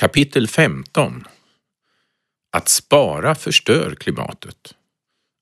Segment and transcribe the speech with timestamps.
[0.00, 1.24] Kapitel 15
[2.52, 4.74] Att spara förstör klimatet.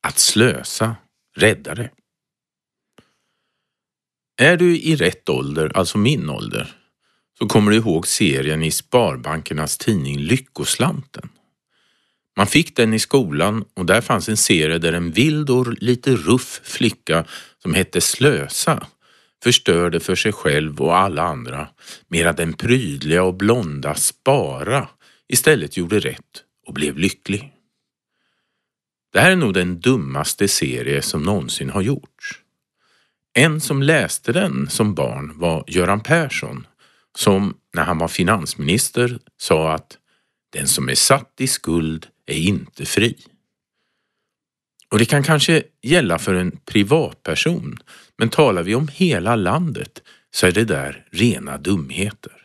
[0.02, 0.96] Att slösa
[1.36, 1.90] räddar det.
[4.42, 6.76] Är du i rätt ålder, alltså min ålder,
[7.38, 11.28] så kommer du ihåg serien i Sparbankernas tidning Lyckoslanten.
[12.36, 16.16] Man fick den i skolan och där fanns en serie där en vild och lite
[16.16, 17.24] ruff flicka
[17.62, 18.86] som hette Slösa
[19.44, 21.68] förstörde för sig själv och alla andra
[22.08, 24.88] medan den prydliga och blonda Spara
[25.28, 27.52] istället gjorde rätt och blev lycklig.
[29.12, 32.40] Det här är nog den dummaste serie som någonsin har gjorts.
[33.34, 36.66] En som läste den som barn var Göran Persson
[37.18, 39.98] som när han var finansminister sa att
[40.52, 43.16] den som är satt i skuld är inte fri.
[44.90, 47.78] Och det kan kanske gälla för en privatperson,
[48.18, 52.44] men talar vi om hela landet så är det där rena dumheter.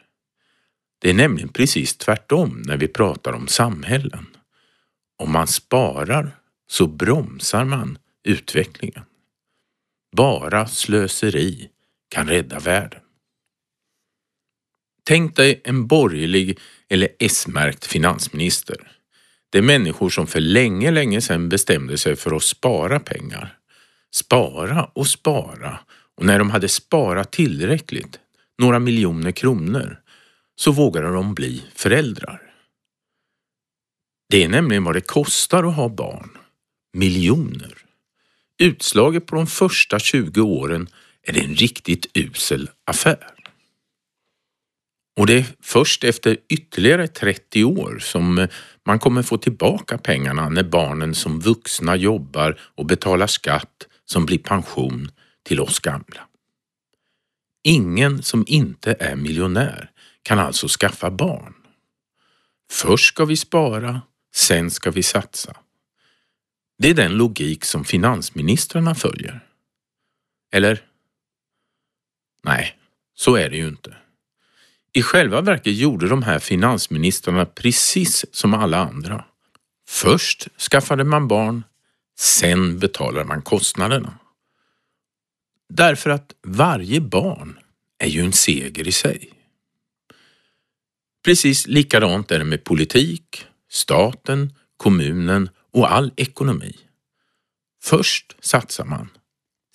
[1.02, 4.26] Det är nämligen precis tvärtom när vi pratar om samhällen.
[5.18, 6.32] Om man sparar
[6.68, 9.04] så bromsar man utvecklingen.
[10.16, 11.70] Bara slöseri
[12.10, 13.02] kan rädda världen.
[15.04, 18.92] Tänk dig en borgerlig eller S-märkt finansminister.
[19.50, 23.59] Det är människor som för länge, länge sedan bestämde sig för att spara pengar.
[24.12, 25.80] Spara och spara
[26.18, 28.20] och när de hade sparat tillräckligt,
[28.58, 30.00] några miljoner kronor,
[30.56, 32.42] så vågade de bli föräldrar.
[34.30, 36.38] Det är nämligen vad det kostar att ha barn.
[36.94, 37.74] Miljoner.
[38.58, 40.88] Utslaget på de första 20 åren
[41.24, 43.34] är det en riktigt usel affär.
[45.20, 48.48] Och det är först efter ytterligare 30 år som
[48.86, 54.38] man kommer få tillbaka pengarna när barnen som vuxna jobbar och betalar skatt som blir
[54.38, 55.12] pension
[55.44, 56.28] till oss gamla.
[57.64, 59.92] Ingen som inte är miljonär
[60.24, 61.54] kan alltså skaffa barn.
[62.72, 64.02] Först ska vi spara,
[64.36, 65.56] sen ska vi satsa.
[66.78, 69.46] Det är den logik som finansministrarna följer.
[70.52, 70.84] Eller?
[72.44, 72.78] Nej,
[73.16, 73.98] så är det ju inte.
[74.94, 79.26] I själva verket gjorde de här finansministrarna precis som alla andra.
[79.88, 81.64] Först skaffade man barn,
[82.20, 84.20] sen betalar man kostnaderna.
[85.70, 87.60] Därför att varje barn
[87.98, 89.34] är ju en seger i sig.
[91.26, 96.76] Precis likadant är det med politik, staten, kommunen och all ekonomi.
[97.84, 99.10] Först satsar man,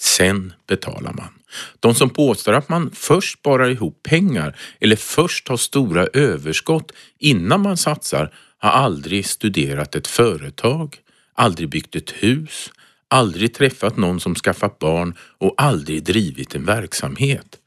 [0.01, 1.33] sen betalar man.
[1.81, 7.63] De som påstår att man först sparar ihop pengar eller först har stora överskott innan
[7.63, 11.01] man satsar har aldrig studerat ett företag,
[11.35, 12.71] aldrig byggt ett hus,
[13.09, 17.59] aldrig träffat någon som skaffat barn och aldrig drivit en verksamhet.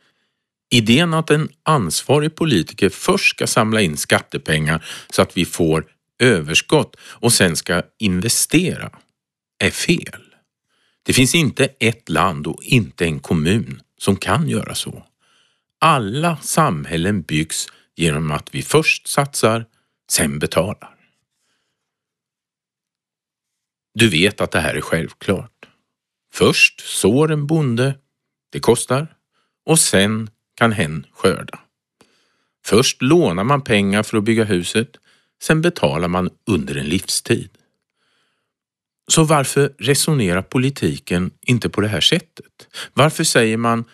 [0.69, 5.85] Idén att en ansvarig politiker först ska samla in skattepengar så att vi får
[6.19, 8.91] överskott och sen ska investera
[9.59, 10.23] är fel.
[11.03, 15.03] Det finns inte ett land och inte en kommun som kan göra så.
[15.79, 19.65] Alla samhällen byggs genom att vi först satsar,
[20.11, 20.96] sen betalar.
[23.99, 25.67] Du vet att det här är självklart.
[26.33, 27.95] Först sår en bonde,
[28.51, 29.07] det kostar,
[29.65, 31.59] och sen kan hen skörda.
[32.65, 34.97] Först lånar man pengar för att bygga huset,
[35.41, 37.49] sen betalar man under en livstid.
[39.07, 42.67] Så varför resonerar politiken inte på det här sättet?
[42.93, 43.85] Varför säger man,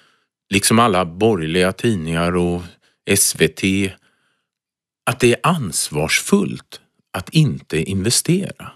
[0.50, 2.62] liksom alla borgerliga tidningar och
[3.18, 3.64] SVT,
[5.06, 6.82] att det är ansvarsfullt
[7.12, 8.72] att inte investera?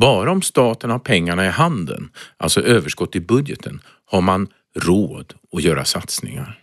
[0.00, 5.62] Bara om staten har pengarna i handen, alltså överskott i budgeten, har man råd att
[5.62, 6.60] göra satsningar.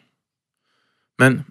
[1.17, 1.43] Men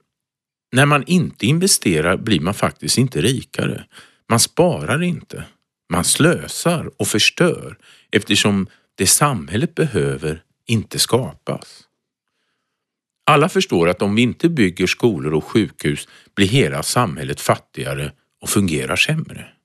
[0.73, 3.85] när man inte investerar blir man faktiskt inte rikare.
[4.29, 5.45] Man sparar inte.
[5.93, 7.79] Man slösar och förstör
[8.11, 11.83] eftersom det samhället behöver inte skapas.
[13.27, 18.49] Alla förstår att om vi inte bygger skolor och sjukhus blir hela samhället fattigare och
[18.49, 19.56] fungerar sämre.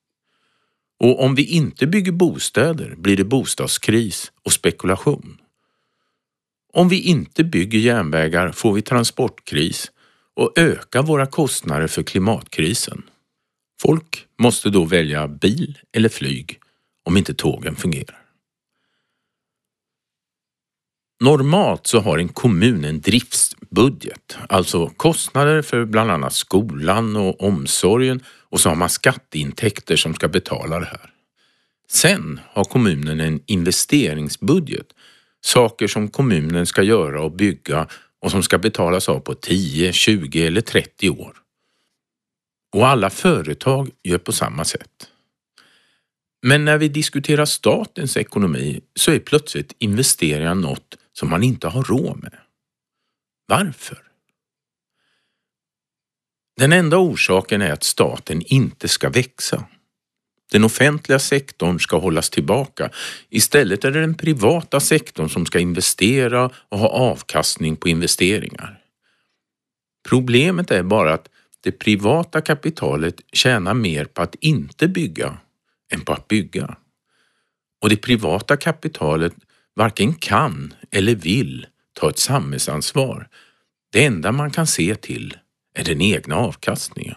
[1.03, 5.37] Och om vi inte bygger bostäder blir det bostadskris och spekulation.
[6.73, 9.91] Om vi inte bygger järnvägar får vi transportkris
[10.35, 13.03] och ökar våra kostnader för klimatkrisen.
[13.81, 16.59] Folk måste då välja bil eller flyg
[17.05, 18.20] om inte tågen fungerar.
[21.21, 28.23] Normalt så har en kommun en driftsbudget, alltså kostnader för bland annat skolan och omsorgen
[28.27, 31.09] och så har man skatteintäkter som ska betala det här.
[31.89, 34.85] Sen har kommunen en investeringsbudget,
[35.41, 37.87] saker som kommunen ska göra och bygga
[38.21, 41.33] och som ska betalas av på 10, 20 eller 30 år.
[42.73, 45.07] Och alla företag gör på samma sätt.
[46.41, 51.83] Men när vi diskuterar statens ekonomi så är plötsligt investeringar något som man inte har
[51.83, 52.37] råd med.
[53.45, 54.03] Varför?
[56.57, 59.65] Den enda orsaken är att staten inte ska växa.
[60.51, 62.89] Den offentliga sektorn ska hållas tillbaka.
[63.29, 68.81] Istället är det den privata sektorn som ska investera och ha avkastning på investeringar.
[70.09, 71.29] Problemet är bara att
[71.61, 75.37] det privata kapitalet tjänar mer på att inte bygga
[75.93, 76.75] än på att bygga.
[77.81, 79.33] Och det privata kapitalet
[79.75, 83.27] varken kan eller vill ta ett samhällsansvar.
[83.91, 85.37] Det enda man kan se till
[85.73, 87.15] är den egna avkastningen.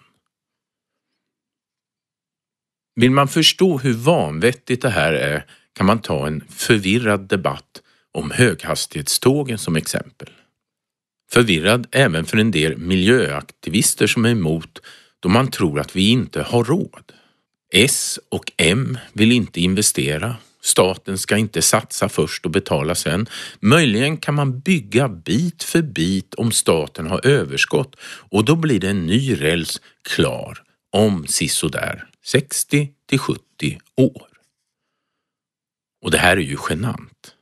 [2.96, 8.30] Vill man förstå hur vanvettigt det här är kan man ta en förvirrad debatt om
[8.30, 10.30] höghastighetstågen som exempel.
[11.30, 14.80] Förvirrad även för en del miljöaktivister som är emot
[15.20, 17.12] då man tror att vi inte har råd.
[17.72, 20.36] S och M vill inte investera.
[20.64, 23.26] Staten ska inte satsa först och betala sen.
[23.60, 28.88] Möjligen kan man bygga bit för bit om staten har överskott och då blir det
[28.88, 30.62] en ny räls klar
[30.92, 33.40] om sisådär 60 till 70
[33.96, 34.26] år.
[36.02, 37.34] Och det här är ju genant.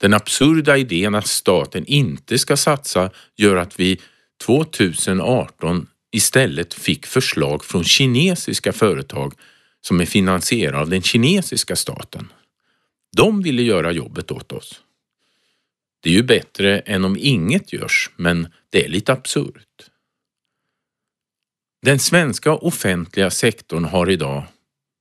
[0.00, 4.00] Den absurda idén att staten inte ska satsa gör att vi
[4.44, 9.34] 2018 istället fick förslag från kinesiska företag
[9.80, 12.28] som är finansierade av den kinesiska staten.
[13.16, 14.82] De ville göra jobbet åt oss.
[16.00, 19.90] Det är ju bättre än om inget görs, men det är lite absurt.
[21.82, 24.44] Den svenska offentliga sektorn har idag,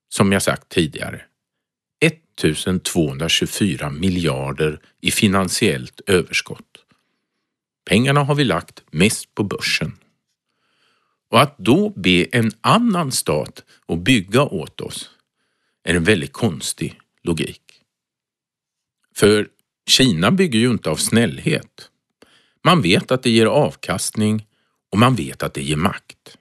[0.09, 1.21] som jag sagt tidigare,
[1.99, 6.85] 1224 miljarder i finansiellt överskott.
[7.85, 9.97] Pengarna har vi lagt mest på börsen.
[11.29, 15.09] Och att då be en annan stat att bygga åt oss
[15.83, 17.66] är en väldigt konstig logik.
[19.17, 19.47] För
[19.89, 21.89] Kina bygger ju inte av snällhet.
[22.63, 24.45] Man vet att det ger avkastning
[24.91, 26.37] och man vet att det ger makt.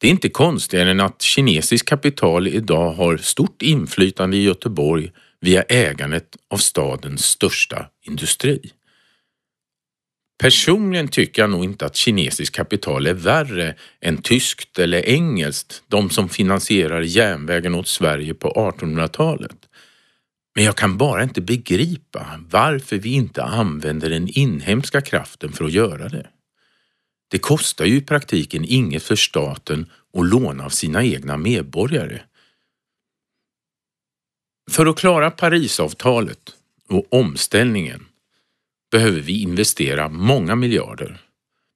[0.00, 5.62] Det är inte konstigare än att kinesiskt kapital idag har stort inflytande i Göteborg via
[5.62, 8.70] ägandet av stadens största industri.
[10.38, 16.10] Personligen tycker jag nog inte att kinesiskt kapital är värre än tyskt eller engelskt, de
[16.10, 19.56] som finansierar järnvägen åt Sverige på 1800-talet.
[20.56, 25.72] Men jag kan bara inte begripa varför vi inte använder den inhemska kraften för att
[25.72, 26.26] göra det.
[27.28, 32.20] Det kostar ju i praktiken inget för staten att låna av sina egna medborgare.
[34.70, 36.56] För att klara Parisavtalet
[36.88, 38.06] och omställningen
[38.90, 41.20] behöver vi investera många miljarder.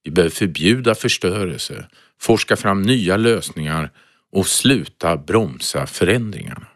[0.03, 1.89] Vi behöver förbjuda förstörelse,
[2.19, 3.91] forska fram nya lösningar
[4.33, 6.67] och sluta bromsa förändringarna.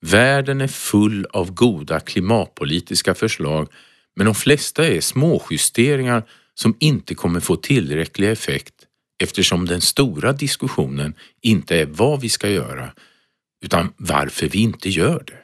[0.00, 3.68] Världen är full av goda klimatpolitiska förslag
[4.16, 6.22] men de flesta är småjusteringar
[6.54, 8.74] som inte kommer få tillräcklig effekt
[9.22, 12.92] eftersom den stora diskussionen inte är vad vi ska göra
[13.64, 15.38] utan varför vi inte gör det.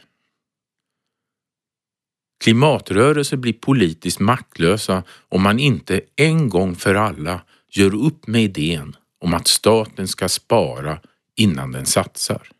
[2.44, 8.96] Klimatrörelser blir politiskt maktlösa om man inte en gång för alla gör upp med idén
[9.20, 10.98] om att staten ska spara
[11.36, 12.55] innan den satsar.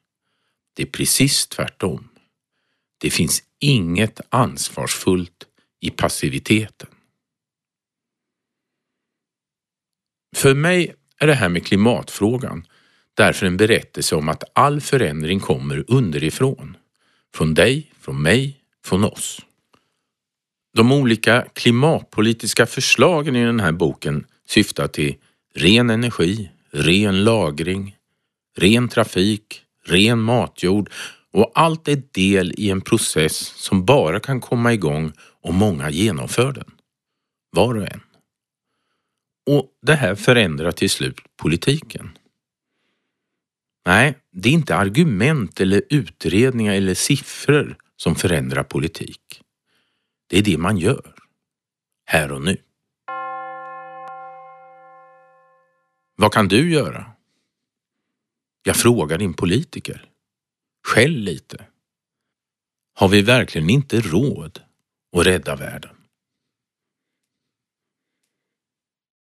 [0.76, 2.08] Det är precis tvärtom.
[2.98, 5.46] Det finns inget ansvarsfullt
[5.80, 6.88] i passiviteten.
[10.36, 12.66] För mig är det här med klimatfrågan
[13.14, 16.76] därför en berättelse om att all förändring kommer underifrån.
[17.34, 19.40] Från dig, från mig, från oss.
[20.74, 25.16] De olika klimatpolitiska förslagen i den här boken syftar till
[25.54, 27.96] ren energi, ren lagring,
[28.56, 30.90] ren trafik, ren matjord
[31.32, 36.52] och allt är del i en process som bara kan komma igång om många genomför
[36.52, 36.70] den.
[37.50, 38.00] Var och en.
[39.46, 42.18] Och det här förändrar till slut politiken.
[43.86, 49.42] Nej, det är inte argument eller utredningar eller siffror som förändrar politik.
[50.26, 51.14] Det är det man gör.
[52.04, 52.56] Här och nu.
[56.16, 57.15] Vad kan du göra?
[58.66, 60.04] Jag frågar din politiker.
[60.86, 61.66] Skäll lite.
[62.94, 64.60] Har vi verkligen inte råd
[65.16, 65.95] att rädda världen?